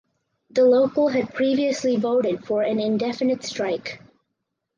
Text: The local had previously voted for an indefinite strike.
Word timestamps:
The 0.49 0.65
local 0.65 1.09
had 1.09 1.31
previously 1.31 1.95
voted 1.95 2.43
for 2.47 2.63
an 2.63 2.79
indefinite 2.79 3.43
strike. 3.43 4.01